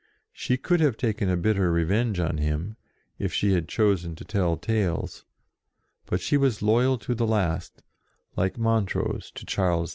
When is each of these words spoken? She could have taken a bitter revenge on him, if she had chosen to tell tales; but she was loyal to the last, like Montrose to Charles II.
She 0.33 0.57
could 0.57 0.79
have 0.79 0.97
taken 0.97 1.29
a 1.29 1.37
bitter 1.37 1.71
revenge 1.71 2.19
on 2.19 2.39
him, 2.39 2.75
if 3.19 3.31
she 3.31 3.51
had 3.53 3.67
chosen 3.67 4.15
to 4.15 4.25
tell 4.25 4.57
tales; 4.57 5.25
but 6.07 6.19
she 6.19 6.37
was 6.37 6.63
loyal 6.63 6.97
to 6.97 7.13
the 7.13 7.27
last, 7.27 7.83
like 8.35 8.57
Montrose 8.57 9.29
to 9.35 9.45
Charles 9.45 9.89
II. 9.89 9.89